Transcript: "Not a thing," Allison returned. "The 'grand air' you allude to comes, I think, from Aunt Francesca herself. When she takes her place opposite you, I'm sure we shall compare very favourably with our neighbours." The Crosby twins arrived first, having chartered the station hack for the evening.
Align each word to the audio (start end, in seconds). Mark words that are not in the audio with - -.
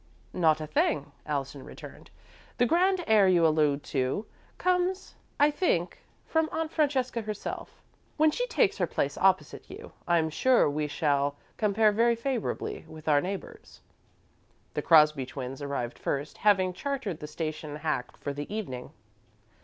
"Not 0.33 0.59
a 0.59 0.65
thing," 0.65 1.11
Allison 1.27 1.61
returned. 1.63 2.09
"The 2.57 2.65
'grand 2.65 3.03
air' 3.05 3.27
you 3.27 3.45
allude 3.45 3.83
to 3.93 4.25
comes, 4.57 5.13
I 5.39 5.51
think, 5.51 5.99
from 6.25 6.49
Aunt 6.51 6.71
Francesca 6.71 7.21
herself. 7.21 7.83
When 8.17 8.31
she 8.31 8.47
takes 8.47 8.79
her 8.79 8.87
place 8.87 9.15
opposite 9.15 9.69
you, 9.69 9.91
I'm 10.07 10.31
sure 10.31 10.67
we 10.67 10.87
shall 10.87 11.35
compare 11.55 11.91
very 11.91 12.15
favourably 12.15 12.83
with 12.87 13.07
our 13.07 13.21
neighbours." 13.21 13.81
The 14.73 14.81
Crosby 14.81 15.27
twins 15.27 15.61
arrived 15.61 15.99
first, 15.99 16.39
having 16.39 16.73
chartered 16.73 17.19
the 17.19 17.27
station 17.27 17.75
hack 17.75 18.17
for 18.17 18.33
the 18.33 18.51
evening. 18.51 18.93